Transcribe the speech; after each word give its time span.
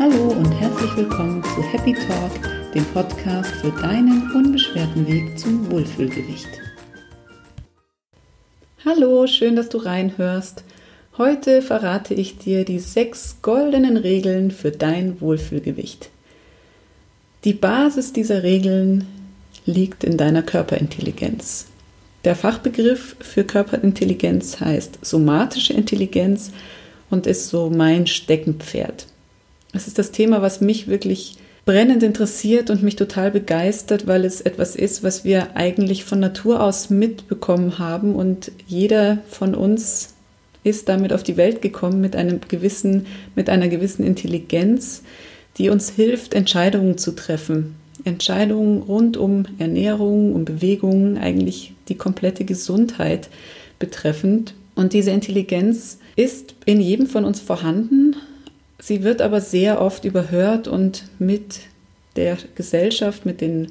Hallo 0.00 0.28
und 0.30 0.50
herzlich 0.52 0.96
willkommen 0.96 1.44
zu 1.44 1.62
Happy 1.62 1.92
Talk, 1.92 2.72
dem 2.72 2.86
Podcast 2.86 3.50
für 3.56 3.70
deinen 3.70 4.32
unbeschwerten 4.32 5.06
Weg 5.06 5.38
zum 5.38 5.70
Wohlfühlgewicht. 5.70 6.48
Hallo, 8.82 9.26
schön, 9.26 9.56
dass 9.56 9.68
du 9.68 9.76
reinhörst. 9.76 10.64
Heute 11.18 11.60
verrate 11.60 12.14
ich 12.14 12.38
dir 12.38 12.64
die 12.64 12.78
sechs 12.78 13.42
goldenen 13.42 13.98
Regeln 13.98 14.52
für 14.52 14.70
dein 14.70 15.20
Wohlfühlgewicht. 15.20 16.08
Die 17.44 17.52
Basis 17.52 18.14
dieser 18.14 18.42
Regeln 18.42 19.06
liegt 19.66 20.02
in 20.02 20.16
deiner 20.16 20.42
Körperintelligenz. 20.42 21.66
Der 22.24 22.36
Fachbegriff 22.36 23.16
für 23.20 23.44
Körperintelligenz 23.44 24.60
heißt 24.60 25.04
somatische 25.04 25.74
Intelligenz 25.74 26.52
und 27.10 27.26
ist 27.26 27.50
so 27.50 27.68
mein 27.68 28.06
Steckenpferd. 28.06 29.09
Es 29.72 29.86
ist 29.86 29.98
das 29.98 30.10
Thema, 30.10 30.42
was 30.42 30.60
mich 30.60 30.88
wirklich 30.88 31.36
brennend 31.64 32.02
interessiert 32.02 32.70
und 32.70 32.82
mich 32.82 32.96
total 32.96 33.30
begeistert, 33.30 34.06
weil 34.06 34.24
es 34.24 34.40
etwas 34.40 34.74
ist, 34.74 35.02
was 35.02 35.24
wir 35.24 35.56
eigentlich 35.56 36.04
von 36.04 36.18
Natur 36.18 36.62
aus 36.62 36.90
mitbekommen 36.90 37.78
haben 37.78 38.14
und 38.14 38.50
jeder 38.66 39.18
von 39.28 39.54
uns 39.54 40.14
ist 40.62 40.88
damit 40.88 41.12
auf 41.12 41.22
die 41.22 41.36
Welt 41.36 41.62
gekommen 41.62 42.00
mit 42.00 42.16
einem 42.16 42.40
gewissen, 42.48 43.06
mit 43.34 43.48
einer 43.48 43.68
gewissen 43.68 44.04
Intelligenz, 44.04 45.02
die 45.58 45.70
uns 45.70 45.90
hilft, 45.90 46.34
Entscheidungen 46.34 46.98
zu 46.98 47.12
treffen. 47.12 47.76
Entscheidungen 48.04 48.82
rund 48.82 49.16
um 49.16 49.44
Ernährung, 49.58 50.34
um 50.34 50.44
Bewegung, 50.44 51.18
eigentlich 51.18 51.74
die 51.88 51.96
komplette 51.96 52.44
Gesundheit 52.44 53.28
betreffend. 53.78 54.54
Und 54.74 54.92
diese 54.92 55.10
Intelligenz 55.10 55.98
ist 56.16 56.54
in 56.64 56.80
jedem 56.80 57.06
von 57.06 57.24
uns 57.24 57.40
vorhanden, 57.40 58.16
Sie 58.80 59.02
wird 59.02 59.20
aber 59.22 59.40
sehr 59.40 59.80
oft 59.80 60.04
überhört 60.04 60.68
und 60.68 61.04
mit 61.18 61.60
der 62.16 62.38
Gesellschaft, 62.54 63.26
mit 63.26 63.40
den 63.40 63.68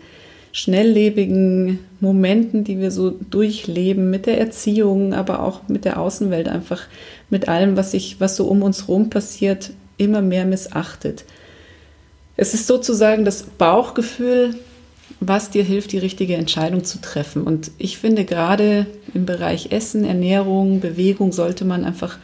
schnelllebigen 0.52 1.80
Momenten, 2.00 2.64
die 2.64 2.80
wir 2.80 2.92
so 2.92 3.12
durchleben, 3.12 4.10
mit 4.10 4.26
der 4.26 4.40
Erziehung, 4.40 5.14
aber 5.14 5.44
auch 5.44 5.68
mit 5.68 5.86
der 5.86 6.00
Außenwelt, 6.00 6.48
einfach 6.48 6.84
mit 7.30 7.48
allem, 7.48 7.78
was 7.78 7.92
sich, 7.92 8.20
was 8.20 8.36
so 8.36 8.48
um 8.48 8.64
uns 8.64 8.88
herum 8.88 9.10
passiert, 9.10 9.72
immer 9.98 10.22
mehr 10.22 10.46
missachtet. 10.46 11.26
Es 12.36 12.54
ist 12.54 12.68
sozusagen 12.68 13.26
das 13.26 13.44
Bauchgefühl, 13.44 14.56
was 15.20 15.50
dir 15.50 15.64
hilft, 15.64 15.92
die 15.92 15.98
richtige 15.98 16.36
Entscheidung 16.36 16.84
zu 16.84 17.02
treffen. 17.02 17.44
Und 17.44 17.72
ich 17.78 17.98
finde, 17.98 18.26
gerade 18.26 18.86
im 19.14 19.26
Bereich 19.26 19.72
Essen, 19.72 20.06
Ernährung, 20.06 20.80
Bewegung 20.80 21.32
sollte 21.32 21.66
man 21.66 21.84
einfach 21.84 22.18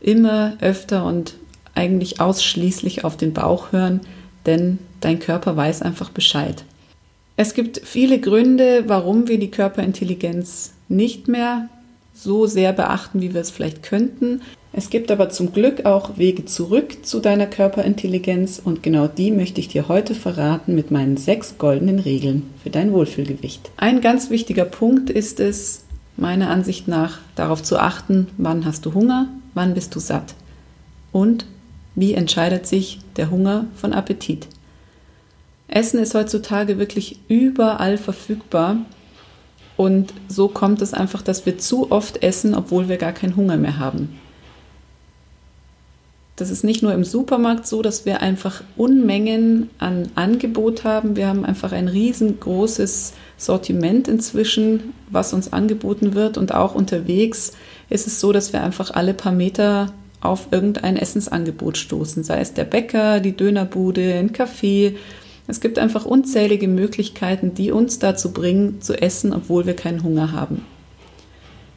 immer 0.00 0.56
öfter 0.60 1.04
und 1.04 1.34
eigentlich 1.76 2.20
ausschließlich 2.20 3.04
auf 3.04 3.16
den 3.16 3.32
Bauch 3.32 3.72
hören, 3.72 4.00
denn 4.46 4.78
dein 5.00 5.18
Körper 5.18 5.56
weiß 5.56 5.82
einfach 5.82 6.10
Bescheid. 6.10 6.64
Es 7.36 7.54
gibt 7.54 7.80
viele 7.84 8.18
Gründe, 8.18 8.84
warum 8.86 9.28
wir 9.28 9.38
die 9.38 9.50
Körperintelligenz 9.50 10.72
nicht 10.88 11.28
mehr 11.28 11.68
so 12.14 12.46
sehr 12.46 12.72
beachten, 12.72 13.20
wie 13.20 13.34
wir 13.34 13.42
es 13.42 13.50
vielleicht 13.50 13.82
könnten. 13.82 14.40
Es 14.72 14.90
gibt 14.90 15.10
aber 15.10 15.28
zum 15.28 15.52
Glück 15.52 15.84
auch 15.84 16.16
Wege 16.16 16.46
zurück 16.46 17.04
zu 17.04 17.20
deiner 17.20 17.46
Körperintelligenz 17.46 18.60
und 18.62 18.82
genau 18.82 19.06
die 19.06 19.30
möchte 19.30 19.60
ich 19.60 19.68
dir 19.68 19.88
heute 19.88 20.14
verraten 20.14 20.74
mit 20.74 20.90
meinen 20.90 21.16
sechs 21.16 21.58
goldenen 21.58 21.98
Regeln 21.98 22.50
für 22.62 22.70
dein 22.70 22.92
Wohlfühlgewicht. 22.92 23.70
Ein 23.76 24.00
ganz 24.00 24.30
wichtiger 24.30 24.64
Punkt 24.64 25.10
ist 25.10 25.40
es, 25.40 25.84
meiner 26.16 26.48
Ansicht 26.48 26.88
nach, 26.88 27.18
darauf 27.34 27.62
zu 27.62 27.78
achten, 27.78 28.28
wann 28.38 28.64
hast 28.64 28.86
du 28.86 28.94
Hunger, 28.94 29.28
wann 29.54 29.74
bist 29.74 29.94
du 29.94 30.00
satt 30.00 30.34
und 31.12 31.46
wie 31.96 32.14
entscheidet 32.14 32.66
sich 32.66 33.00
der 33.16 33.30
Hunger 33.30 33.66
von 33.74 33.92
Appetit? 33.92 34.46
Essen 35.66 35.98
ist 35.98 36.14
heutzutage 36.14 36.78
wirklich 36.78 37.18
überall 37.26 37.98
verfügbar 37.98 38.76
und 39.76 40.14
so 40.28 40.48
kommt 40.48 40.80
es 40.80 40.94
einfach, 40.94 41.22
dass 41.22 41.44
wir 41.44 41.58
zu 41.58 41.90
oft 41.90 42.22
essen, 42.22 42.54
obwohl 42.54 42.88
wir 42.88 42.96
gar 42.96 43.12
keinen 43.12 43.36
Hunger 43.36 43.56
mehr 43.56 43.78
haben. 43.78 44.18
Das 46.36 46.50
ist 46.50 46.64
nicht 46.64 46.82
nur 46.82 46.92
im 46.92 47.02
Supermarkt 47.02 47.66
so, 47.66 47.80
dass 47.80 48.04
wir 48.04 48.20
einfach 48.20 48.62
Unmengen 48.76 49.70
an 49.78 50.10
Angebot 50.16 50.84
haben. 50.84 51.16
Wir 51.16 51.28
haben 51.28 51.46
einfach 51.46 51.72
ein 51.72 51.88
riesengroßes 51.88 53.14
Sortiment 53.38 54.06
inzwischen, 54.06 54.92
was 55.10 55.32
uns 55.32 55.54
angeboten 55.54 56.14
wird. 56.14 56.36
Und 56.36 56.54
auch 56.54 56.74
unterwegs 56.74 57.52
ist 57.88 58.06
es 58.06 58.20
so, 58.20 58.32
dass 58.32 58.52
wir 58.52 58.62
einfach 58.62 58.90
alle 58.90 59.14
paar 59.14 59.32
Meter 59.32 59.94
auf 60.26 60.48
irgendein 60.50 60.96
Essensangebot 60.96 61.76
stoßen, 61.76 62.24
sei 62.24 62.40
es 62.40 62.54
der 62.54 62.64
Bäcker, 62.64 63.20
die 63.20 63.36
Dönerbude, 63.36 64.14
ein 64.14 64.32
Café. 64.32 64.94
Es 65.46 65.60
gibt 65.60 65.78
einfach 65.78 66.04
unzählige 66.04 66.68
Möglichkeiten, 66.68 67.54
die 67.54 67.70
uns 67.70 67.98
dazu 67.98 68.32
bringen, 68.32 68.80
zu 68.80 68.94
essen, 69.00 69.32
obwohl 69.32 69.66
wir 69.66 69.76
keinen 69.76 70.02
Hunger 70.02 70.32
haben. 70.32 70.64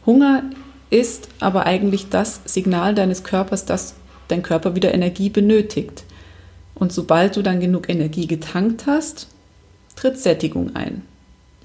Hunger 0.06 0.44
ist 0.90 1.30
aber 1.40 1.66
eigentlich 1.66 2.10
das 2.10 2.42
Signal 2.46 2.96
deines 2.96 3.24
Körpers, 3.24 3.66
dass 3.66 3.96
dein 4.28 4.44
Körper 4.44 4.76
wieder 4.76 4.94
Energie 4.94 5.30
benötigt. 5.30 6.04
Und 6.76 6.94
sobald 6.94 7.36
du 7.36 7.42
dann 7.42 7.60
genug 7.60 7.90
Energie 7.90 8.26
getankt 8.26 8.86
hast, 8.88 9.28
tritt 9.96 10.18
Sättigung 10.18 10.76
ein. 10.76 11.04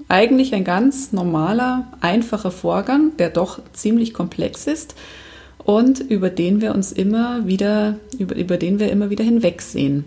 Eigentlich 0.09 0.55
ein 0.55 0.65
ganz 0.65 1.13
normaler, 1.13 1.87
einfacher 2.01 2.51
Vorgang, 2.51 3.17
der 3.19 3.31
doch 3.31 3.61
ziemlich 3.73 4.13
komplex 4.13 4.67
ist, 4.67 4.95
und 5.65 6.01
über 6.01 6.31
den 6.31 6.61
wir 6.61 6.75
uns 6.75 6.93
immer 6.93 7.47
wieder, 7.47 7.97
über, 8.19 8.37
über 8.37 8.57
den 8.57 8.79
wir 8.79 8.91
immer 8.91 9.11
wieder 9.11 9.25
hinwegsehen. 9.25 10.05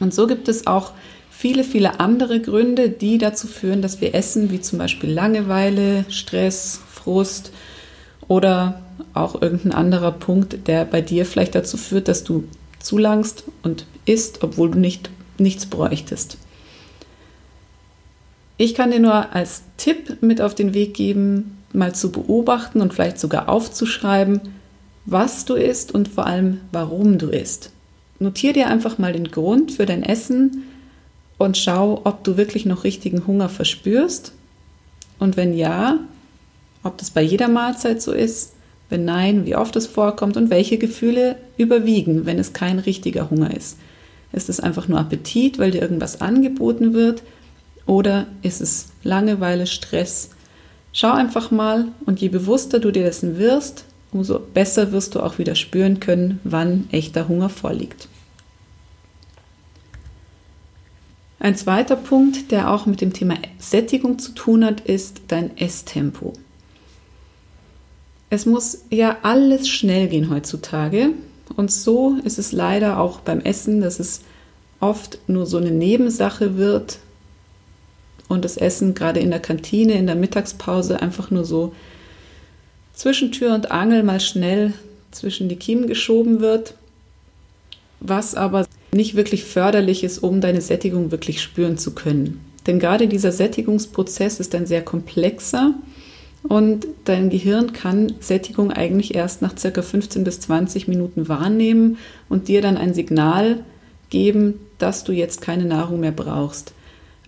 Und 0.00 0.14
so 0.14 0.26
gibt 0.26 0.48
es 0.48 0.66
auch 0.66 0.92
viele, 1.30 1.64
viele 1.64 2.00
andere 2.00 2.40
Gründe, 2.40 2.90
die 2.90 3.18
dazu 3.18 3.46
führen, 3.46 3.82
dass 3.82 4.00
wir 4.00 4.14
essen, 4.14 4.50
wie 4.50 4.60
zum 4.60 4.78
Beispiel 4.78 5.10
Langeweile, 5.10 6.04
Stress, 6.08 6.80
Frust 6.90 7.52
oder 8.28 8.82
auch 9.14 9.40
irgendein 9.40 9.72
anderer 9.72 10.12
Punkt, 10.12 10.66
der 10.68 10.84
bei 10.84 11.00
dir 11.00 11.26
vielleicht 11.26 11.54
dazu 11.54 11.76
führt, 11.76 12.08
dass 12.08 12.24
du 12.24 12.44
zu 12.80 12.98
langst 12.98 13.44
und 13.62 13.86
isst, 14.04 14.42
obwohl 14.42 14.70
du 14.70 14.78
nicht, 14.78 15.10
nichts 15.38 15.66
bräuchtest. 15.66 16.38
Ich 18.56 18.74
kann 18.74 18.90
dir 18.90 19.00
nur 19.00 19.32
als 19.32 19.62
Tipp 19.78 20.18
mit 20.20 20.40
auf 20.40 20.54
den 20.54 20.74
Weg 20.74 20.94
geben, 20.94 21.58
mal 21.74 21.94
zu 21.94 22.10
beobachten 22.10 22.80
und 22.80 22.94
vielleicht 22.94 23.18
sogar 23.18 23.48
aufzuschreiben, 23.48 24.40
was 25.06 25.44
du 25.44 25.54
isst 25.54 25.92
und 25.92 26.08
vor 26.08 26.26
allem, 26.26 26.60
warum 26.72 27.18
du 27.18 27.28
isst. 27.28 27.70
Notier 28.18 28.52
dir 28.52 28.68
einfach 28.68 28.98
mal 28.98 29.12
den 29.12 29.30
Grund 29.30 29.72
für 29.72 29.86
dein 29.86 30.02
Essen 30.02 30.64
und 31.36 31.58
schau, 31.58 32.00
ob 32.04 32.24
du 32.24 32.36
wirklich 32.36 32.64
noch 32.64 32.84
richtigen 32.84 33.26
Hunger 33.26 33.48
verspürst. 33.48 34.32
Und 35.18 35.36
wenn 35.36 35.54
ja, 35.54 35.98
ob 36.84 36.98
das 36.98 37.10
bei 37.10 37.22
jeder 37.22 37.48
Mahlzeit 37.48 38.00
so 38.00 38.12
ist. 38.12 38.52
Wenn 38.90 39.04
nein, 39.06 39.46
wie 39.46 39.56
oft 39.56 39.74
es 39.74 39.86
vorkommt 39.86 40.36
und 40.36 40.50
welche 40.50 40.78
Gefühle 40.78 41.36
überwiegen, 41.56 42.26
wenn 42.26 42.38
es 42.38 42.52
kein 42.52 42.78
richtiger 42.78 43.30
Hunger 43.30 43.56
ist. 43.56 43.78
Ist 44.32 44.48
es 44.48 44.60
einfach 44.60 44.88
nur 44.88 45.00
Appetit, 45.00 45.58
weil 45.58 45.70
dir 45.70 45.80
irgendwas 45.80 46.20
angeboten 46.20 46.92
wird? 46.92 47.22
Oder 47.86 48.26
ist 48.42 48.60
es 48.60 48.88
Langeweile, 49.02 49.66
Stress, 49.66 50.30
Schau 50.96 51.10
einfach 51.10 51.50
mal 51.50 51.88
und 52.06 52.20
je 52.20 52.28
bewusster 52.28 52.78
du 52.78 52.92
dir 52.92 53.02
dessen 53.02 53.36
wirst, 53.36 53.84
umso 54.12 54.38
besser 54.38 54.92
wirst 54.92 55.16
du 55.16 55.20
auch 55.20 55.38
wieder 55.38 55.56
spüren 55.56 55.98
können, 55.98 56.38
wann 56.44 56.88
echter 56.92 57.26
Hunger 57.26 57.48
vorliegt. 57.48 58.08
Ein 61.40 61.56
zweiter 61.56 61.96
Punkt, 61.96 62.52
der 62.52 62.70
auch 62.70 62.86
mit 62.86 63.00
dem 63.00 63.12
Thema 63.12 63.34
Sättigung 63.58 64.20
zu 64.20 64.32
tun 64.32 64.64
hat, 64.64 64.82
ist 64.82 65.22
dein 65.28 65.56
Esstempo. 65.56 66.32
Es 68.30 68.46
muss 68.46 68.84
ja 68.88 69.18
alles 69.22 69.68
schnell 69.68 70.06
gehen 70.06 70.30
heutzutage 70.30 71.10
und 71.56 71.72
so 71.72 72.16
ist 72.22 72.38
es 72.38 72.52
leider 72.52 73.00
auch 73.00 73.18
beim 73.18 73.40
Essen, 73.40 73.80
dass 73.80 73.98
es 73.98 74.22
oft 74.78 75.18
nur 75.26 75.44
so 75.44 75.56
eine 75.56 75.72
Nebensache 75.72 76.56
wird, 76.56 76.98
und 78.28 78.44
das 78.44 78.56
Essen 78.56 78.94
gerade 78.94 79.20
in 79.20 79.30
der 79.30 79.40
Kantine, 79.40 79.94
in 79.94 80.06
der 80.06 80.16
Mittagspause 80.16 81.00
einfach 81.00 81.30
nur 81.30 81.44
so 81.44 81.74
zwischen 82.94 83.32
Tür 83.32 83.54
und 83.54 83.70
Angel 83.70 84.02
mal 84.02 84.20
schnell 84.20 84.72
zwischen 85.10 85.48
die 85.48 85.56
Kiemen 85.56 85.86
geschoben 85.86 86.40
wird, 86.40 86.74
was 88.00 88.34
aber 88.34 88.66
nicht 88.92 89.16
wirklich 89.16 89.44
förderlich 89.44 90.04
ist, 90.04 90.18
um 90.18 90.40
deine 90.40 90.60
Sättigung 90.60 91.10
wirklich 91.10 91.42
spüren 91.42 91.78
zu 91.78 91.94
können. 91.94 92.40
Denn 92.66 92.78
gerade 92.78 93.08
dieser 93.08 93.32
Sättigungsprozess 93.32 94.40
ist 94.40 94.54
ein 94.54 94.66
sehr 94.66 94.82
komplexer 94.82 95.74
und 96.42 96.86
dein 97.04 97.30
Gehirn 97.30 97.72
kann 97.72 98.14
Sättigung 98.20 98.70
eigentlich 98.70 99.14
erst 99.14 99.42
nach 99.42 99.56
circa 99.56 99.82
15 99.82 100.24
bis 100.24 100.40
20 100.40 100.88
Minuten 100.88 101.28
wahrnehmen 101.28 101.98
und 102.28 102.48
dir 102.48 102.60
dann 102.60 102.76
ein 102.76 102.94
Signal 102.94 103.64
geben, 104.10 104.60
dass 104.78 105.04
du 105.04 105.12
jetzt 105.12 105.40
keine 105.40 105.64
Nahrung 105.64 106.00
mehr 106.00 106.12
brauchst. 106.12 106.73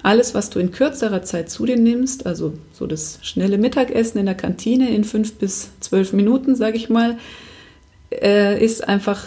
Alles, 0.06 0.34
was 0.34 0.50
du 0.50 0.58
in 0.60 0.70
kürzerer 0.70 1.22
Zeit 1.22 1.50
zu 1.50 1.66
dir 1.66 1.76
nimmst, 1.76 2.26
also 2.26 2.54
so 2.72 2.86
das 2.86 3.18
schnelle 3.22 3.58
Mittagessen 3.58 4.18
in 4.18 4.26
der 4.26 4.36
Kantine 4.36 4.90
in 4.90 5.02
fünf 5.02 5.34
bis 5.34 5.70
zwölf 5.80 6.12
Minuten, 6.12 6.54
sage 6.54 6.76
ich 6.76 6.88
mal, 6.88 7.18
äh, 8.12 8.64
ist 8.64 8.86
einfach 8.88 9.24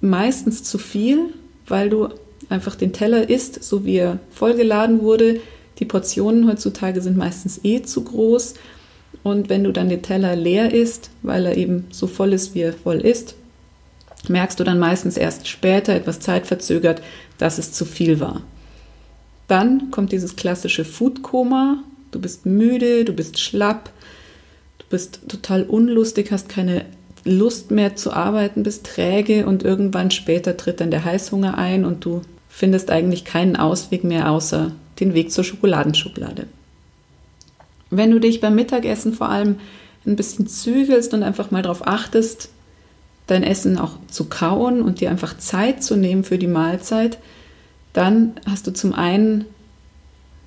meistens 0.00 0.62
zu 0.62 0.78
viel 0.78 1.30
weil 1.66 1.90
du 1.90 2.08
einfach 2.48 2.74
den 2.74 2.92
Teller 2.92 3.28
isst, 3.28 3.62
so 3.64 3.84
wie 3.84 3.96
er 3.96 4.18
vollgeladen 4.30 5.00
wurde. 5.00 5.40
Die 5.78 5.84
Portionen 5.84 6.48
heutzutage 6.48 7.00
sind 7.00 7.16
meistens 7.16 7.60
eh 7.64 7.82
zu 7.82 8.04
groß. 8.04 8.54
Und 9.22 9.48
wenn 9.48 9.64
du 9.64 9.72
dann 9.72 9.88
den 9.88 10.02
Teller 10.02 10.36
leer 10.36 10.72
isst, 10.72 11.10
weil 11.22 11.46
er 11.46 11.56
eben 11.56 11.86
so 11.90 12.06
voll 12.06 12.32
ist, 12.32 12.54
wie 12.54 12.60
er 12.60 12.72
voll 12.72 12.98
ist, 12.98 13.36
merkst 14.28 14.58
du 14.60 14.64
dann 14.64 14.78
meistens 14.78 15.16
erst 15.16 15.48
später, 15.48 15.94
etwas 15.94 16.20
zeitverzögert, 16.20 17.02
dass 17.38 17.58
es 17.58 17.72
zu 17.72 17.84
viel 17.84 18.20
war. 18.20 18.42
Dann 19.48 19.90
kommt 19.90 20.12
dieses 20.12 20.36
klassische 20.36 20.84
Foodkoma. 20.84 21.82
Du 22.10 22.20
bist 22.20 22.46
müde, 22.46 23.04
du 23.04 23.12
bist 23.12 23.38
schlapp, 23.38 23.90
du 24.78 24.84
bist 24.90 25.20
total 25.28 25.64
unlustig, 25.64 26.30
hast 26.30 26.48
keine 26.48 26.84
Lust 27.24 27.70
mehr 27.70 27.96
zu 27.96 28.12
arbeiten, 28.12 28.62
bist 28.62 28.84
träge 28.84 29.46
und 29.46 29.62
irgendwann 29.62 30.10
später 30.10 30.56
tritt 30.56 30.80
dann 30.80 30.90
der 30.90 31.04
Heißhunger 31.04 31.56
ein 31.56 31.84
und 31.84 32.04
du 32.04 32.22
findest 32.48 32.90
eigentlich 32.90 33.24
keinen 33.24 33.56
Ausweg 33.56 34.04
mehr 34.04 34.30
außer 34.30 34.72
den 35.00 35.14
Weg 35.14 35.32
zur 35.32 35.44
Schokoladenschublade. 35.44 36.46
Wenn 37.90 38.10
du 38.10 38.20
dich 38.20 38.40
beim 38.40 38.54
Mittagessen 38.54 39.12
vor 39.12 39.28
allem 39.28 39.56
ein 40.06 40.16
bisschen 40.16 40.46
zügelst 40.46 41.14
und 41.14 41.22
einfach 41.22 41.50
mal 41.50 41.62
darauf 41.62 41.86
achtest, 41.86 42.50
dein 43.26 43.42
Essen 43.42 43.78
auch 43.78 43.92
zu 44.08 44.24
kauen 44.24 44.82
und 44.82 45.00
dir 45.00 45.10
einfach 45.10 45.38
Zeit 45.38 45.82
zu 45.82 45.96
nehmen 45.96 46.24
für 46.24 46.38
die 46.38 46.48
Mahlzeit, 46.48 47.18
dann 47.92 48.34
hast 48.48 48.66
du 48.66 48.72
zum 48.72 48.94
einen 48.94 49.46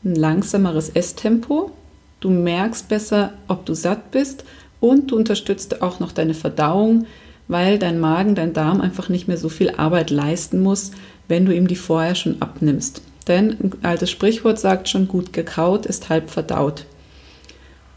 ein 0.03 0.15
langsameres 0.15 0.89
Esstempo, 0.89 1.71
du 2.19 2.29
merkst 2.29 2.87
besser, 2.87 3.33
ob 3.47 3.65
du 3.65 3.73
satt 3.73 4.11
bist 4.11 4.45
und 4.79 5.11
du 5.11 5.15
unterstützt 5.15 5.81
auch 5.81 5.99
noch 5.99 6.11
deine 6.11 6.33
Verdauung, 6.33 7.05
weil 7.47 7.77
dein 7.79 7.99
Magen, 7.99 8.35
dein 8.35 8.53
Darm 8.53 8.81
einfach 8.81 9.09
nicht 9.09 9.27
mehr 9.27 9.37
so 9.37 9.49
viel 9.49 9.71
Arbeit 9.71 10.09
leisten 10.09 10.61
muss, 10.61 10.91
wenn 11.27 11.45
du 11.45 11.55
ihm 11.55 11.67
die 11.67 11.75
vorher 11.75 12.15
schon 12.15 12.41
abnimmst. 12.41 13.01
Denn 13.27 13.51
ein 13.51 13.73
altes 13.83 14.11
Sprichwort 14.11 14.59
sagt 14.59 14.89
schon, 14.89 15.07
gut 15.07 15.33
gekaut 15.33 15.85
ist 15.85 16.09
halb 16.09 16.29
verdaut. 16.29 16.85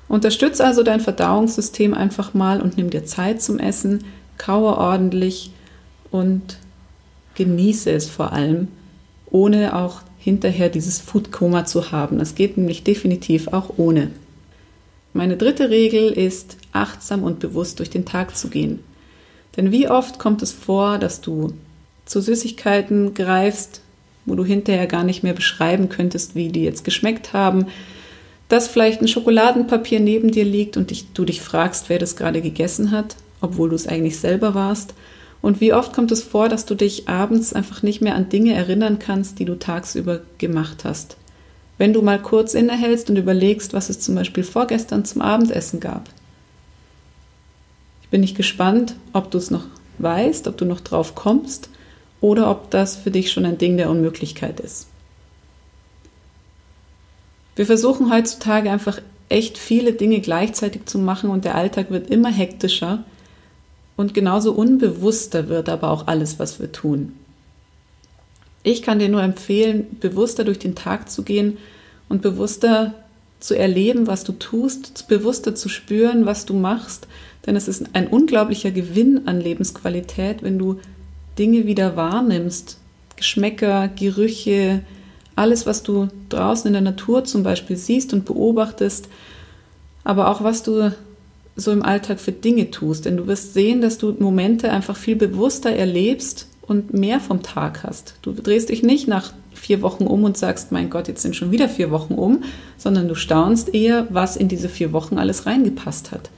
Unterstütze 0.08 0.64
also 0.64 0.82
dein 0.82 1.00
Verdauungssystem 1.00 1.92
einfach 1.92 2.32
mal 2.32 2.62
und 2.62 2.78
nimm 2.78 2.88
dir 2.88 3.04
Zeit 3.04 3.42
zum 3.42 3.58
Essen, 3.58 4.04
kaue 4.38 4.76
ordentlich 4.76 5.52
und 6.10 6.56
genieße 7.34 7.90
es 7.90 8.08
vor 8.08 8.32
allem, 8.32 8.68
ohne 9.30 9.76
auch 9.76 10.02
hinterher 10.19 10.69
dieses 10.69 11.00
Foodkoma 11.00 11.64
zu 11.64 11.92
haben. 11.92 12.19
Das 12.19 12.34
geht 12.34 12.56
nämlich 12.56 12.84
definitiv 12.84 13.48
auch 13.48 13.75
ohne. 13.76 14.10
Meine 15.12 15.36
dritte 15.36 15.70
Regel 15.70 16.10
ist, 16.10 16.56
achtsam 16.72 17.22
und 17.22 17.40
bewusst 17.40 17.78
durch 17.78 17.90
den 17.90 18.04
Tag 18.04 18.36
zu 18.36 18.48
gehen. 18.48 18.80
Denn 19.56 19.72
wie 19.72 19.88
oft 19.88 20.19
kommt 20.19 20.42
es 20.42 20.52
vor, 20.52 20.98
dass 20.98 21.20
du 21.20 21.54
zu 22.04 22.20
Süßigkeiten 22.20 23.14
greifst, 23.14 23.80
wo 24.26 24.34
du 24.34 24.44
hinterher 24.44 24.86
gar 24.86 25.04
nicht 25.04 25.22
mehr 25.22 25.32
beschreiben 25.32 25.88
könntest, 25.88 26.34
wie 26.34 26.48
die 26.48 26.62
jetzt 26.62 26.84
geschmeckt 26.84 27.32
haben, 27.32 27.66
dass 28.48 28.69
vielleicht 28.69 29.02
ein 29.02 29.08
Schokoladenpapier 29.08 30.00
neben 30.00 30.31
dir 30.31 30.44
liegt 30.44 30.76
und 30.76 30.90
dich, 30.90 31.12
du 31.12 31.24
dich 31.24 31.40
fragst, 31.40 31.88
wer 31.88 31.98
das 31.98 32.16
gerade 32.16 32.40
gegessen 32.40 32.90
hat, 32.90 33.16
obwohl 33.40 33.70
du 33.70 33.74
es 33.74 33.86
eigentlich 33.86 34.19
selber 34.19 34.54
warst. 34.54 34.94
Und 35.40 35.61
wie 35.61 35.73
oft 35.73 35.93
kommt 35.93 36.11
es 36.11 36.23
vor, 36.23 36.49
dass 36.49 36.67
du 36.67 36.75
dich 36.75 37.08
abends 37.08 37.52
einfach 37.52 37.82
nicht 37.82 38.00
mehr 38.00 38.14
an 38.14 38.29
Dinge 38.29 38.55
erinnern 38.55 38.99
kannst, 38.99 39.38
die 39.38 39.44
du 39.44 39.55
tagsüber 39.55 40.20
gemacht 40.38 40.85
hast. 40.85 41.17
Wenn 41.79 41.93
du 41.93 42.02
mal 42.02 42.20
kurz 42.20 42.55
innehältst 42.55 43.08
und 43.08 43.17
überlegst, 43.17 43.73
was 43.73 43.88
es 43.88 44.00
zum 44.00 44.17
Beispiel 44.17 44.43
vorgestern 44.43 45.05
zum 45.05 45.23
Abendessen 45.23 45.79
gab. 45.79 46.08
Ich 48.02 48.08
bin 48.08 48.20
nicht 48.20 48.37
gespannt, 48.37 48.96
ob 49.12 49.31
du 49.31 49.38
es 49.38 49.50
noch 49.50 49.64
weißt, 49.99 50.49
ob 50.49 50.56
du 50.56 50.64
noch 50.64 50.81
drauf 50.81 51.14
kommst 51.14 51.70
oder 52.20 52.50
ob 52.50 52.70
das 52.70 52.96
für 52.96 53.11
dich 53.11 53.31
schon 53.31 53.44
ein 53.44 53.58
Ding 53.58 53.76
der 53.76 53.91
Unmöglichkeit 53.91 54.58
ist. 54.61 54.88
Wir 57.55 57.67
versuchen 57.67 58.12
heutzutage 58.12 58.70
einfach 58.70 59.00
echt 59.29 59.58
viele 59.58 59.93
Dinge 59.93 60.20
gleichzeitig 60.20 60.87
zu 60.87 60.99
machen 60.99 61.31
und 61.31 61.44
der 61.44 61.55
Alltag 61.55 61.91
wird 61.91 62.11
immer 62.11 62.31
hektischer 62.31 63.05
und 63.98 64.14
genauso 64.14 64.52
unbewusster 64.52 65.48
wird 65.48 65.68
aber 65.68 65.90
auch 65.90 66.06
alles, 66.06 66.38
was 66.38 66.60
wir 66.60 66.70
tun. 66.70 67.14
Ich 68.62 68.82
kann 68.82 69.00
dir 69.00 69.08
nur 69.08 69.22
empfehlen, 69.24 69.98
bewusster 69.98 70.44
durch 70.44 70.60
den 70.60 70.76
Tag 70.76 71.10
zu 71.10 71.24
gehen 71.24 71.58
und 72.08 72.22
bewusster 72.22 72.94
zu 73.40 73.58
erleben, 73.58 74.06
was 74.06 74.22
du 74.22 74.32
tust, 74.32 75.08
bewusster 75.08 75.56
zu 75.56 75.68
spüren, 75.68 76.26
was 76.26 76.46
du 76.46 76.54
machst, 76.54 77.08
denn 77.44 77.56
es 77.56 77.66
ist 77.66 77.86
ein 77.92 78.06
unglaublicher 78.06 78.70
Gewinn 78.70 79.26
an 79.26 79.40
Lebensqualität, 79.40 80.44
wenn 80.44 80.60
du 80.60 80.78
Dinge 81.36 81.66
wieder 81.66 81.96
wahrnimmst, 81.96 82.78
Geschmäcker, 83.16 83.88
Gerüche, 83.88 84.82
alles, 85.34 85.66
was 85.66 85.82
du 85.82 86.06
draußen 86.28 86.68
in 86.68 86.74
der 86.74 86.82
Natur 86.82 87.24
zum 87.24 87.42
Beispiel 87.42 87.76
siehst 87.76 88.12
und 88.12 88.26
beobachtest, 88.26 89.08
aber 90.04 90.28
auch 90.28 90.44
was 90.44 90.62
du 90.62 90.92
so 91.58 91.72
im 91.72 91.82
Alltag 91.82 92.20
für 92.20 92.32
Dinge 92.32 92.70
tust. 92.70 93.05
Denn 93.05 93.16
du 93.16 93.26
wirst 93.26 93.52
sehen, 93.52 93.81
dass 93.81 93.99
du 93.99 94.14
Momente 94.19 94.70
einfach 94.70 94.96
viel 94.96 95.16
bewusster 95.16 95.70
erlebst 95.70 96.49
und 96.62 96.94
mehr 96.94 97.20
vom 97.20 97.43
Tag 97.43 97.82
hast. 97.82 98.14
Du 98.22 98.32
drehst 98.32 98.69
dich 98.69 98.82
nicht 98.82 99.08
nach 99.08 99.32
vier 99.55 99.82
Wochen 99.82 100.05
um 100.06 100.25
und 100.25 100.37
sagst, 100.37 100.70
mein 100.72 100.88
Gott, 100.88 101.08
jetzt 101.08 101.22
sind 101.22 101.34
schon 101.34 101.50
wieder 101.50 101.69
vier 101.69 101.90
Wochen 101.90 102.14
um, 102.14 102.44
sondern 102.76 103.08
du 103.08 103.14
staunst 103.14 103.75
eher, 103.75 104.06
was 104.10 104.37
in 104.37 104.49
diese 104.49 104.69
vier 104.69 104.93
Wochen 104.93 105.19
alles 105.19 105.46
reingepasst 105.46 106.12
hat. 106.12 106.31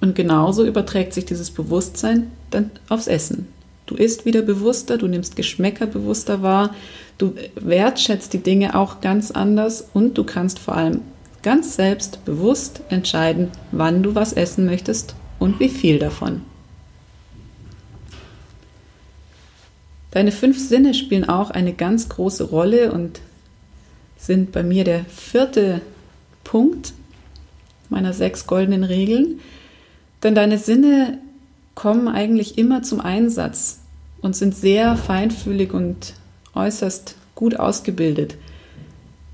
Und 0.00 0.14
genauso 0.14 0.64
überträgt 0.64 1.12
sich 1.12 1.26
dieses 1.26 1.50
Bewusstsein 1.50 2.30
dann 2.50 2.70
aufs 2.88 3.06
Essen. 3.06 3.48
Du 3.86 3.96
isst 3.96 4.24
wieder 4.24 4.42
bewusster, 4.42 4.96
du 4.96 5.08
nimmst 5.08 5.36
Geschmäcker 5.36 5.86
bewusster 5.86 6.42
wahr, 6.42 6.74
du 7.18 7.34
wertschätzt 7.56 8.32
die 8.32 8.38
Dinge 8.38 8.76
auch 8.76 9.00
ganz 9.00 9.30
anders 9.30 9.88
und 9.92 10.16
du 10.16 10.24
kannst 10.24 10.58
vor 10.58 10.76
allem 10.76 11.00
ganz 11.42 11.76
selbst 11.76 12.24
bewusst 12.24 12.82
entscheiden, 12.88 13.48
wann 13.72 14.02
du 14.02 14.14
was 14.14 14.32
essen 14.32 14.66
möchtest 14.66 15.14
und 15.38 15.60
wie 15.60 15.68
viel 15.68 15.98
davon. 15.98 16.42
Deine 20.10 20.32
fünf 20.32 20.58
Sinne 20.58 20.92
spielen 20.94 21.28
auch 21.28 21.50
eine 21.50 21.72
ganz 21.72 22.08
große 22.08 22.44
Rolle 22.44 22.92
und 22.92 23.20
sind 24.18 24.52
bei 24.52 24.62
mir 24.62 24.84
der 24.84 25.04
vierte 25.04 25.80
Punkt 26.44 26.92
meiner 27.88 28.12
sechs 28.12 28.46
goldenen 28.46 28.84
Regeln. 28.84 29.40
Denn 30.22 30.34
deine 30.34 30.58
Sinne 30.58 31.18
kommen 31.74 32.08
eigentlich 32.08 32.58
immer 32.58 32.82
zum 32.82 33.00
Einsatz 33.00 33.80
und 34.20 34.36
sind 34.36 34.54
sehr 34.54 34.96
feinfühlig 34.96 35.72
und 35.72 36.14
äußerst 36.54 37.16
gut 37.34 37.56
ausgebildet. 37.58 38.36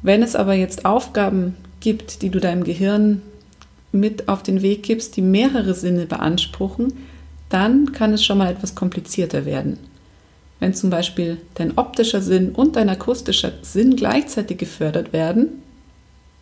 Wenn 0.02 0.22
es 0.22 0.36
aber 0.36 0.54
jetzt 0.54 0.84
Aufgaben 0.84 1.56
gibt, 1.86 2.22
die 2.22 2.30
du 2.30 2.40
deinem 2.40 2.64
Gehirn 2.64 3.22
mit 3.92 4.28
auf 4.28 4.42
den 4.42 4.60
Weg 4.60 4.82
gibst, 4.82 5.16
die 5.16 5.22
mehrere 5.22 5.72
Sinne 5.72 6.06
beanspruchen, 6.06 6.92
dann 7.48 7.92
kann 7.92 8.12
es 8.12 8.24
schon 8.24 8.38
mal 8.38 8.50
etwas 8.50 8.74
komplizierter 8.74 9.46
werden. 9.46 9.78
Wenn 10.58 10.74
zum 10.74 10.90
Beispiel 10.90 11.36
dein 11.54 11.78
optischer 11.78 12.20
Sinn 12.22 12.50
und 12.50 12.74
dein 12.74 12.88
akustischer 12.88 13.52
Sinn 13.62 13.94
gleichzeitig 13.94 14.58
gefördert 14.58 15.12
werden, 15.12 15.62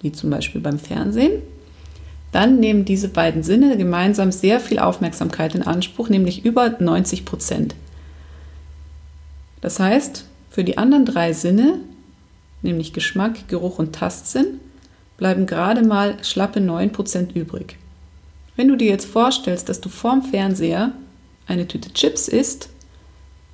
wie 0.01 0.13
zum 0.13 0.31
Beispiel 0.31 0.63
beim 0.63 0.79
Fernsehen, 0.79 1.43
dann 2.33 2.59
nehmen 2.59 2.87
diese 2.87 3.09
beiden 3.09 3.43
Sinne 3.43 3.77
gemeinsam 3.77 4.33
sehr 4.33 4.61
viel 4.61 4.79
Aufmerksamkeit 4.79 5.55
in 5.55 5.63
Anspruch, 5.63 6.09
nämlich 6.09 6.47
über 6.47 6.71
90 6.81 7.27
Prozent. 7.27 7.75
Das 9.61 9.79
heißt, 9.79 10.25
für 10.49 10.65
die 10.65 10.79
anderen 10.79 11.05
drei 11.05 11.35
Sinne, 11.35 11.81
nämlich 12.63 12.95
Geschmack, 12.95 13.47
Geruch 13.49 13.79
und 13.79 13.95
Tastsinn, 13.95 14.61
bleiben 15.17 15.47
gerade 15.47 15.83
mal 15.83 16.17
schlappe 16.23 16.61
9% 16.61 17.35
übrig. 17.35 17.77
Wenn 18.57 18.69
du 18.69 18.77
dir 18.77 18.89
jetzt 18.89 19.07
vorstellst, 19.07 19.69
dass 19.69 19.81
du 19.81 19.89
vorm 19.89 20.23
Fernseher 20.23 20.93
eine 21.47 21.67
Tüte 21.67 21.93
Chips 21.93 22.29
isst, 22.29 22.69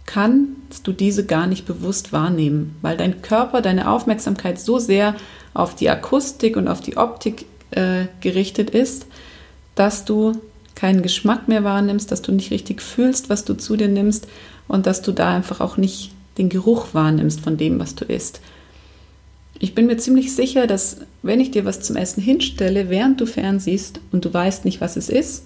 kannst 0.07 0.87
du 0.87 0.93
diese 0.93 1.25
gar 1.25 1.47
nicht 1.47 1.67
bewusst 1.67 2.13
wahrnehmen, 2.13 2.77
weil 2.83 2.97
dein 2.97 3.23
Körper, 3.23 3.63
deine 3.63 3.91
Aufmerksamkeit 3.91 4.61
so 4.61 4.79
sehr 4.79 5.15
auf 5.55 5.75
die 5.75 5.89
Akustik 5.89 6.57
und 6.57 6.69
auf 6.69 6.81
die 6.81 6.97
Optik 6.97 7.47
äh, 7.71 8.07
gerichtet 8.21 8.71
ist, 8.71 9.07
dass 9.75 10.05
du 10.05 10.33
keinen 10.75 11.03
Geschmack 11.03 11.49
mehr 11.49 11.65
wahrnimmst, 11.65 12.11
dass 12.11 12.23
du 12.23 12.33
nicht 12.33 12.51
richtig 12.51 12.83
fühlst, 12.83 13.29
was 13.29 13.45
du 13.45 13.55
zu 13.55 13.77
dir 13.77 13.89
nimmst 13.89 14.27
und 14.67 14.87
dass 14.87 15.03
du 15.03 15.13
da 15.13 15.35
einfach 15.35 15.61
auch 15.61 15.77
nicht 15.77 16.13
den 16.39 16.49
Geruch 16.49 16.89
wahrnimmst 16.93 17.41
von 17.41 17.57
dem, 17.57 17.79
was 17.79 17.95
du 17.95 18.05
isst. 18.05 18.41
Ich 19.63 19.75
bin 19.75 19.87
mir 19.87 19.99
ziemlich 19.99 20.35
sicher, 20.35 20.67
dass 20.67 20.97
wenn 21.23 21.39
ich 21.39 21.51
dir 21.51 21.67
was 21.67 21.83
zum 21.83 21.97
Essen 21.97 22.23
hinstelle, 22.23 22.89
während 22.89 23.21
du 23.21 23.27
fernsiehst 23.27 24.01
und 24.11 24.25
du 24.25 24.33
weißt 24.33 24.65
nicht, 24.65 24.81
was 24.81 24.97
es 24.97 25.11
ist, 25.11 25.45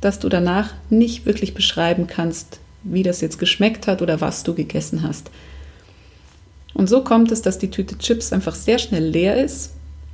dass 0.00 0.18
du 0.18 0.30
danach 0.30 0.72
nicht 0.88 1.26
wirklich 1.26 1.52
beschreiben 1.52 2.06
kannst, 2.06 2.60
wie 2.82 3.02
das 3.02 3.20
jetzt 3.20 3.38
geschmeckt 3.38 3.86
hat 3.86 4.00
oder 4.00 4.22
was 4.22 4.42
du 4.42 4.54
gegessen 4.54 5.02
hast. 5.02 5.30
Und 6.72 6.88
so 6.88 7.04
kommt 7.04 7.30
es, 7.30 7.42
dass 7.42 7.58
die 7.58 7.70
Tüte 7.70 7.98
Chips 7.98 8.32
einfach 8.32 8.54
sehr 8.54 8.78
schnell 8.78 9.04
leer 9.04 9.44
ist, 9.44 9.72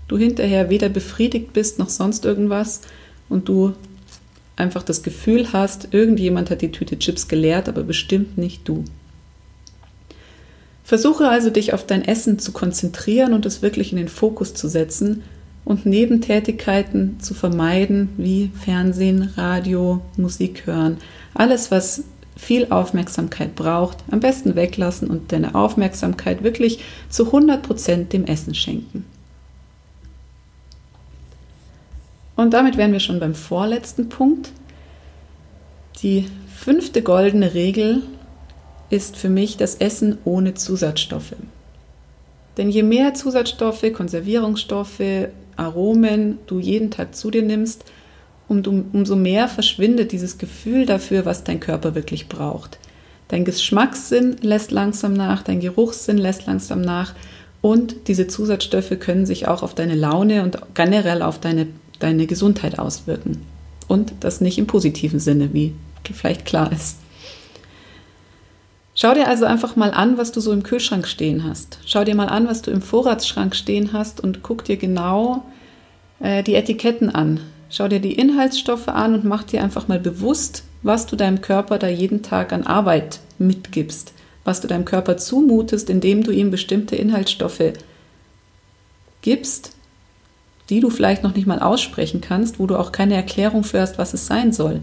du 0.08 0.18
hinterher 0.18 0.68
weder 0.68 0.88
befriedigt 0.88 1.52
bist 1.52 1.78
noch 1.78 1.90
sonst 1.90 2.24
irgendwas 2.24 2.80
und 3.28 3.48
du 3.48 3.72
einfach 4.56 4.82
das 4.82 5.04
Gefühl 5.04 5.52
hast, 5.52 5.88
irgendjemand 5.92 6.50
hat 6.50 6.60
die 6.60 6.72
Tüte 6.72 6.98
Chips 6.98 7.28
geleert, 7.28 7.68
aber 7.68 7.84
bestimmt 7.84 8.36
nicht 8.36 8.68
du. 8.68 8.84
Versuche 10.88 11.28
also 11.28 11.50
dich 11.50 11.74
auf 11.74 11.84
dein 11.84 12.02
Essen 12.02 12.38
zu 12.38 12.50
konzentrieren 12.50 13.34
und 13.34 13.44
es 13.44 13.60
wirklich 13.60 13.92
in 13.92 13.98
den 13.98 14.08
Fokus 14.08 14.54
zu 14.54 14.68
setzen 14.68 15.22
und 15.66 15.84
Nebentätigkeiten 15.84 17.20
zu 17.20 17.34
vermeiden, 17.34 18.08
wie 18.16 18.50
Fernsehen, 18.64 19.34
Radio, 19.36 20.00
Musik 20.16 20.66
hören. 20.66 20.96
Alles, 21.34 21.70
was 21.70 22.04
viel 22.38 22.68
Aufmerksamkeit 22.70 23.54
braucht, 23.54 23.98
am 24.10 24.20
besten 24.20 24.54
weglassen 24.54 25.10
und 25.10 25.30
deine 25.30 25.54
Aufmerksamkeit 25.54 26.42
wirklich 26.42 26.82
zu 27.10 27.34
100% 27.34 28.08
dem 28.08 28.24
Essen 28.24 28.54
schenken. 28.54 29.04
Und 32.34 32.54
damit 32.54 32.78
wären 32.78 32.92
wir 32.92 33.00
schon 33.00 33.20
beim 33.20 33.34
vorletzten 33.34 34.08
Punkt. 34.08 34.52
Die 36.00 36.28
fünfte 36.56 37.02
goldene 37.02 37.52
Regel 37.52 38.04
ist 38.90 39.16
für 39.16 39.28
mich 39.28 39.56
das 39.56 39.76
Essen 39.76 40.18
ohne 40.24 40.54
Zusatzstoffe. 40.54 41.34
Denn 42.56 42.70
je 42.70 42.82
mehr 42.82 43.14
Zusatzstoffe, 43.14 43.84
Konservierungsstoffe, 43.92 45.28
Aromen 45.56 46.38
du 46.46 46.58
jeden 46.58 46.90
Tag 46.90 47.14
zu 47.14 47.30
dir 47.30 47.42
nimmst, 47.42 47.84
umso 48.48 49.16
mehr 49.16 49.48
verschwindet 49.48 50.12
dieses 50.12 50.38
Gefühl 50.38 50.86
dafür, 50.86 51.24
was 51.24 51.44
dein 51.44 51.60
Körper 51.60 51.94
wirklich 51.94 52.28
braucht. 52.28 52.78
Dein 53.28 53.44
Geschmackssinn 53.44 54.36
lässt 54.40 54.70
langsam 54.70 55.12
nach, 55.12 55.42
dein 55.42 55.60
Geruchssinn 55.60 56.16
lässt 56.16 56.46
langsam 56.46 56.80
nach 56.80 57.14
und 57.60 58.08
diese 58.08 58.26
Zusatzstoffe 58.26 58.98
können 58.98 59.26
sich 59.26 59.48
auch 59.48 59.62
auf 59.62 59.74
deine 59.74 59.94
Laune 59.94 60.42
und 60.42 60.58
generell 60.74 61.22
auf 61.22 61.38
deine, 61.38 61.66
deine 61.98 62.26
Gesundheit 62.26 62.78
auswirken. 62.78 63.42
Und 63.86 64.12
das 64.20 64.40
nicht 64.40 64.58
im 64.58 64.66
positiven 64.66 65.20
Sinne, 65.20 65.52
wie 65.52 65.74
vielleicht 66.12 66.46
klar 66.46 66.72
ist. 66.72 66.96
Schau 69.00 69.14
dir 69.14 69.28
also 69.28 69.44
einfach 69.44 69.76
mal 69.76 69.92
an, 69.92 70.18
was 70.18 70.32
du 70.32 70.40
so 70.40 70.50
im 70.50 70.64
Kühlschrank 70.64 71.06
stehen 71.06 71.44
hast. 71.44 71.78
Schau 71.86 72.02
dir 72.02 72.16
mal 72.16 72.26
an, 72.26 72.48
was 72.48 72.62
du 72.62 72.72
im 72.72 72.82
Vorratsschrank 72.82 73.54
stehen 73.54 73.92
hast 73.92 74.20
und 74.20 74.42
guck 74.42 74.64
dir 74.64 74.76
genau 74.76 75.44
äh, 76.18 76.42
die 76.42 76.56
Etiketten 76.56 77.08
an. 77.08 77.38
Schau 77.70 77.86
dir 77.86 78.00
die 78.00 78.14
Inhaltsstoffe 78.14 78.88
an 78.88 79.14
und 79.14 79.22
mach 79.22 79.44
dir 79.44 79.62
einfach 79.62 79.86
mal 79.86 80.00
bewusst, 80.00 80.64
was 80.82 81.06
du 81.06 81.14
deinem 81.14 81.42
Körper 81.42 81.78
da 81.78 81.86
jeden 81.86 82.24
Tag 82.24 82.52
an 82.52 82.64
Arbeit 82.64 83.20
mitgibst, 83.38 84.14
was 84.42 84.60
du 84.60 84.66
deinem 84.66 84.84
Körper 84.84 85.16
zumutest, 85.16 85.90
indem 85.90 86.24
du 86.24 86.32
ihm 86.32 86.50
bestimmte 86.50 86.96
Inhaltsstoffe 86.96 87.74
gibst, 89.22 89.76
die 90.70 90.80
du 90.80 90.90
vielleicht 90.90 91.22
noch 91.22 91.36
nicht 91.36 91.46
mal 91.46 91.60
aussprechen 91.60 92.20
kannst, 92.20 92.58
wo 92.58 92.66
du 92.66 92.76
auch 92.76 92.90
keine 92.90 93.14
Erklärung 93.14 93.62
für 93.62 93.80
hast, 93.80 93.96
was 93.96 94.12
es 94.12 94.26
sein 94.26 94.52
soll. 94.52 94.80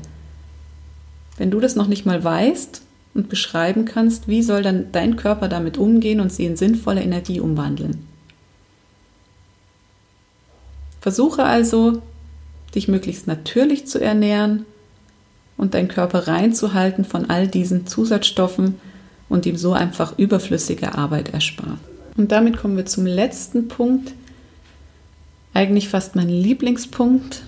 Wenn 1.35 1.51
du 1.51 1.59
das 1.59 1.75
noch 1.75 1.87
nicht 1.87 2.05
mal 2.05 2.23
weißt, 2.23 2.84
und 3.15 3.29
beschreiben 3.29 3.85
kannst, 3.85 4.27
wie 4.27 4.43
soll 4.43 4.61
dann 4.61 4.91
dein 4.91 5.15
Körper 5.15 5.47
damit 5.47 5.79
umgehen 5.79 6.19
und 6.19 6.31
sie 6.31 6.45
in 6.45 6.57
sinnvolle 6.57 7.01
Energie 7.01 7.39
umwandeln. 7.39 8.05
Versuche 11.01 11.43
also, 11.43 12.01
dich 12.75 12.87
möglichst 12.87 13.25
natürlich 13.25 13.87
zu 13.87 13.99
ernähren 13.99 14.65
und 15.55 15.73
deinen 15.73 15.87
Körper 15.87 16.27
reinzuhalten 16.27 17.05
von 17.05 17.29
all 17.29 17.47
diesen 17.47 17.87
Zusatzstoffen 17.87 18.75
und 19.29 19.45
ihm 19.45 19.55
so 19.55 19.73
einfach 19.73 20.19
überflüssige 20.19 20.95
Arbeit 20.95 21.33
ersparen. 21.33 21.79
Und 22.17 22.31
damit 22.31 22.57
kommen 22.57 22.75
wir 22.75 22.85
zum 22.85 23.05
letzten 23.05 23.67
Punkt, 23.67 24.13
eigentlich 25.53 25.87
fast 25.87 26.15
mein 26.15 26.27
Lieblingspunkt, 26.27 27.43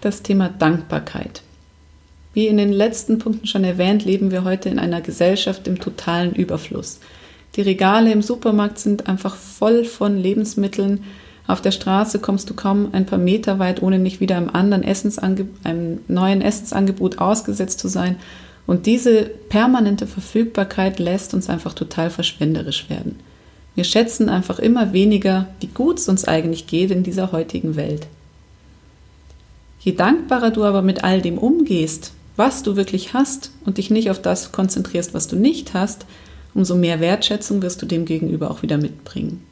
das 0.00 0.22
Thema 0.22 0.48
Dankbarkeit. 0.48 1.42
Wie 2.32 2.46
in 2.46 2.58
den 2.58 2.72
letzten 2.72 3.18
Punkten 3.18 3.46
schon 3.46 3.64
erwähnt, 3.64 4.04
leben 4.04 4.30
wir 4.30 4.44
heute 4.44 4.68
in 4.68 4.78
einer 4.78 5.00
Gesellschaft 5.00 5.66
im 5.66 5.80
totalen 5.80 6.32
Überfluss. 6.32 7.00
Die 7.56 7.62
Regale 7.62 8.12
im 8.12 8.22
Supermarkt 8.22 8.78
sind 8.78 9.08
einfach 9.08 9.34
voll 9.34 9.84
von 9.84 10.16
Lebensmitteln. 10.16 11.02
Auf 11.48 11.60
der 11.60 11.72
Straße 11.72 12.20
kommst 12.20 12.48
du 12.48 12.54
kaum 12.54 12.90
ein 12.92 13.06
paar 13.06 13.18
Meter 13.18 13.58
weit, 13.58 13.82
ohne 13.82 13.98
nicht 13.98 14.20
wieder 14.20 14.36
einem 14.36 14.50
anderen 14.50 14.84
Essensange 14.84 15.48
einem 15.64 15.98
neuen 16.06 16.42
Essensangebot 16.42 17.18
ausgesetzt 17.18 17.80
zu 17.80 17.88
sein. 17.88 18.16
Und 18.68 18.86
diese 18.86 19.24
permanente 19.24 20.06
Verfügbarkeit 20.06 21.00
lässt 21.00 21.34
uns 21.34 21.50
einfach 21.50 21.74
total 21.74 22.10
verschwenderisch 22.10 22.88
werden. 22.88 23.18
Wir 23.74 23.82
schätzen 23.82 24.28
einfach 24.28 24.60
immer 24.60 24.92
weniger, 24.92 25.48
wie 25.58 25.66
gut 25.66 25.98
es 25.98 26.08
uns 26.08 26.24
eigentlich 26.24 26.68
geht 26.68 26.92
in 26.92 27.02
dieser 27.02 27.32
heutigen 27.32 27.74
Welt. 27.74 28.06
Je 29.80 29.92
dankbarer 29.92 30.50
du 30.50 30.62
aber 30.62 30.82
mit 30.82 31.02
all 31.02 31.22
dem 31.22 31.38
umgehst, 31.38 32.12
was 32.36 32.62
du 32.62 32.76
wirklich 32.76 33.14
hast 33.14 33.50
und 33.64 33.78
dich 33.78 33.90
nicht 33.90 34.10
auf 34.10 34.20
das 34.20 34.52
konzentrierst, 34.52 35.14
was 35.14 35.28
du 35.28 35.36
nicht 35.36 35.74
hast, 35.74 36.06
umso 36.54 36.74
mehr 36.74 37.00
Wertschätzung 37.00 37.62
wirst 37.62 37.82
du 37.82 37.86
dem 37.86 38.04
gegenüber 38.04 38.50
auch 38.50 38.62
wieder 38.62 38.78
mitbringen. 38.78 39.44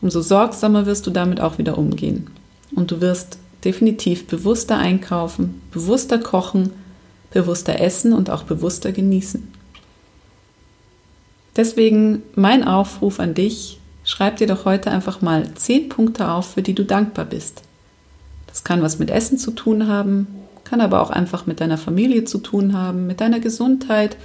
Umso 0.00 0.20
sorgsamer 0.20 0.86
wirst 0.86 1.06
du 1.06 1.10
damit 1.10 1.40
auch 1.40 1.58
wieder 1.58 1.78
umgehen. 1.78 2.28
Und 2.74 2.90
du 2.90 3.00
wirst 3.00 3.38
definitiv 3.64 4.26
bewusster 4.26 4.76
einkaufen, 4.76 5.62
bewusster 5.70 6.18
kochen, 6.18 6.70
bewusster 7.30 7.80
essen 7.80 8.12
und 8.12 8.30
auch 8.30 8.42
bewusster 8.42 8.92
genießen. 8.92 9.48
Deswegen 11.56 12.22
mein 12.34 12.64
Aufruf 12.64 13.20
an 13.20 13.34
dich, 13.34 13.78
schreib 14.04 14.36
dir 14.36 14.46
doch 14.46 14.64
heute 14.64 14.90
einfach 14.90 15.22
mal 15.22 15.54
zehn 15.54 15.88
Punkte 15.88 16.28
auf, 16.30 16.52
für 16.54 16.62
die 16.62 16.74
du 16.74 16.84
dankbar 16.84 17.24
bist. 17.24 17.62
Das 18.46 18.64
kann 18.64 18.82
was 18.82 18.98
mit 18.98 19.10
Essen 19.10 19.38
zu 19.38 19.52
tun 19.52 19.88
haben, 19.88 20.26
kann 20.74 20.80
aber 20.80 21.02
auch 21.02 21.10
einfach 21.10 21.46
mit 21.46 21.60
deiner 21.60 21.78
Familie 21.78 22.24
zu 22.24 22.38
tun 22.38 22.76
haben, 22.76 23.06
mit 23.06 23.20
deiner 23.20 23.38
Gesundheit, 23.38 24.16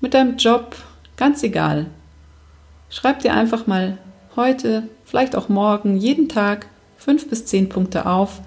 mit 0.00 0.12
deinem 0.12 0.36
Job, 0.36 0.74
ganz 1.16 1.44
egal. 1.44 1.86
Schreib 2.90 3.20
dir 3.20 3.32
einfach 3.32 3.68
mal 3.68 3.96
heute, 4.34 4.88
vielleicht 5.04 5.36
auch 5.36 5.48
morgen, 5.48 5.96
jeden 5.96 6.28
Tag 6.28 6.66
fünf 6.96 7.30
bis 7.30 7.46
zehn 7.46 7.68
Punkte 7.68 8.06
auf, 8.06 8.40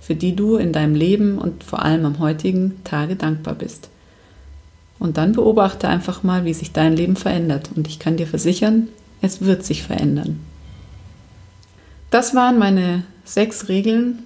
für 0.00 0.16
die 0.16 0.34
du 0.34 0.56
in 0.56 0.72
deinem 0.72 0.96
Leben 0.96 1.38
und 1.38 1.62
vor 1.62 1.80
allem 1.80 2.04
am 2.06 2.18
heutigen 2.18 2.82
Tage 2.82 3.14
dankbar 3.14 3.54
bist. 3.54 3.88
Und 4.98 5.16
dann 5.16 5.30
beobachte 5.30 5.86
einfach 5.86 6.24
mal, 6.24 6.44
wie 6.44 6.54
sich 6.54 6.72
dein 6.72 6.96
Leben 6.96 7.14
verändert. 7.14 7.70
Und 7.76 7.86
ich 7.86 8.00
kann 8.00 8.16
dir 8.16 8.26
versichern, 8.26 8.88
es 9.22 9.42
wird 9.42 9.64
sich 9.64 9.84
verändern. 9.84 10.40
Das 12.10 12.34
waren 12.34 12.58
meine 12.58 13.04
sechs 13.24 13.68
Regeln 13.68 14.24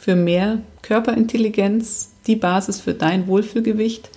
für 0.00 0.16
mehr 0.16 0.58
Körperintelligenz, 0.80 2.14
die 2.26 2.36
Basis 2.36 2.80
für 2.80 2.94
dein 2.94 3.26
Wohlfühlgewicht. 3.26 4.08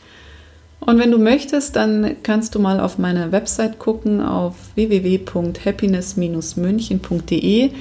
Und 0.80 0.98
wenn 0.98 1.12
du 1.12 1.18
möchtest, 1.18 1.75
dann 1.75 2.16
kannst 2.24 2.56
du 2.56 2.60
mal 2.60 2.80
auf 2.80 2.98
meiner 2.98 3.34
Website 3.34 3.80
gucken 3.80 4.22
auf 4.22 4.56
www.happiness-münchen.de. 4.75 7.72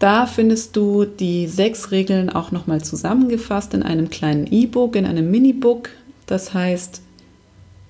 Da 0.00 0.26
findest 0.26 0.74
du 0.74 1.04
die 1.04 1.46
sechs 1.46 1.92
Regeln 1.92 2.30
auch 2.30 2.50
nochmal 2.50 2.82
zusammengefasst 2.82 3.74
in 3.74 3.84
einem 3.84 4.10
kleinen 4.10 4.52
E-Book, 4.52 4.96
in 4.96 5.06
einem 5.06 5.30
Mini-Book. 5.30 5.90
Das 6.26 6.52
heißt, 6.52 7.00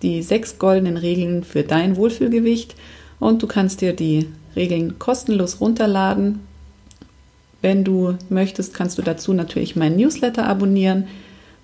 die 0.03 0.23
sechs 0.23 0.59
goldenen 0.59 0.99
Regeln 0.99 1.45
für 1.45 1.63
dein 1.63 1.97
Wohlfühlgewicht. 1.97 2.75
Und 3.21 3.43
du 3.43 3.47
kannst 3.47 3.81
dir 3.81 3.95
die 3.95 4.29
Regeln 4.55 4.99
kostenlos 4.99 5.63
runterladen 5.63 6.41
wenn 7.63 7.85
du 7.85 8.15
möchtest, 8.29 8.75
kannst 8.75 8.99
du 8.99 9.03
dazu 9.03 9.33
natürlich 9.33 9.77
meinen 9.77 9.97
Newsletter 9.97 10.47
abonnieren. 10.47 11.09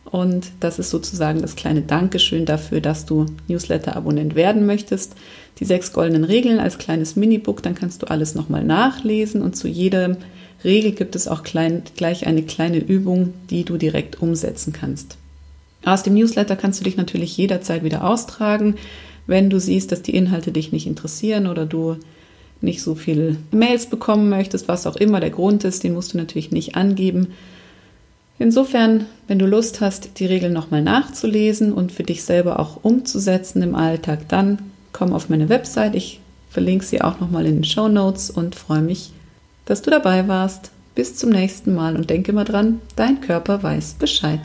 Und 0.05 0.53
das 0.61 0.79
ist 0.79 0.91
sozusagen 0.91 1.41
das 1.41 1.57
kleine 1.57 1.83
Dankeschön 1.83 2.45
dafür, 2.45 2.81
dass 2.81 3.07
du 3.07 3.27
Newsletter-Abonnent 3.49 4.35
werden 4.35 4.67
möchtest. 4.67 5.15
Die 5.59 5.65
sechs 5.65 5.93
goldenen 5.93 6.25
Regeln 6.25 6.59
als 6.59 6.79
kleines 6.79 7.17
Minibook, 7.17 7.63
dann 7.63 7.75
kannst 7.75 8.03
du 8.03 8.07
alles 8.07 8.35
nochmal 8.35 8.65
nachlesen 8.65 9.43
und 9.43 9.57
zu 9.57 9.69
jeder 9.69 10.17
Regel 10.65 10.93
gibt 10.93 11.17
es 11.17 11.29
auch 11.29 11.43
klein, 11.43 11.83
gleich 11.97 12.27
eine 12.27 12.43
kleine 12.43 12.79
Übung, 12.79 13.35
die 13.51 13.65
du 13.65 13.77
direkt 13.77 14.21
umsetzen 14.21 14.73
kannst. 14.73 15.17
Aus 15.85 16.03
dem 16.03 16.15
Newsletter 16.15 16.57
kannst 16.57 16.81
du 16.81 16.85
dich 16.85 16.97
natürlich 16.97 17.37
jederzeit 17.37 17.83
wieder 17.83 18.05
austragen, 18.05 18.77
wenn 19.27 19.51
du 19.51 19.59
siehst, 19.59 19.93
dass 19.93 20.03
die 20.03 20.15
Inhalte 20.15 20.53
dich 20.53 20.73
nicht 20.73 20.87
interessieren 20.87 21.47
oder 21.47 21.67
du 21.67 21.97
nicht 22.63 22.83
so 22.83 22.95
viele 22.95 23.37
Mails 23.51 23.87
bekommen 23.87 24.29
möchtest, 24.29 24.69
was 24.69 24.87
auch 24.87 24.97
immer 24.97 25.21
der 25.21 25.31
Grund 25.31 25.65
ist, 25.65 25.85
den 25.85 25.95
musst 25.95 26.15
du 26.15 26.19
natürlich 26.19 26.51
nicht 26.51 26.77
angeben. 26.77 27.29
Insofern, 28.39 29.07
wenn 29.29 29.39
du 29.39 29.47
Lust 29.47 29.81
hast, 29.81 30.19
die 30.19 30.27
Regeln 30.27 30.53
nochmal 30.53 30.83
nachzulesen 30.83 31.73
und 31.73 31.93
für 31.93 32.03
dich 32.03 32.25
selber 32.25 32.59
auch 32.59 32.83
umzusetzen 32.83 33.63
im 33.63 33.75
Alltag, 33.75 34.29
dann 34.29 34.59
komm 34.93 35.13
auf 35.13 35.29
meine 35.29 35.49
Website. 35.49 35.95
Ich 35.95 36.21
verlinke 36.51 36.85
sie 36.85 37.03
auch 37.03 37.21
nochmal 37.21 37.47
in 37.47 37.57
den 37.57 37.65
Show 37.65 37.89
Notes 37.89 38.31
und 38.31 38.55
freue 38.55 38.83
mich, 38.83 39.13
dass 39.65 39.83
du 39.83 39.91
dabei 39.91 40.29
warst. 40.29 40.71
Bis 40.95 41.17
zum 41.17 41.31
nächsten 41.31 41.75
Mal 41.75 41.97
und 41.97 42.11
denke 42.11 42.33
mal 42.33 42.45
dran, 42.45 42.81
dein 42.97 43.21
Körper 43.21 43.63
weiß 43.63 43.95
Bescheid. 43.95 44.41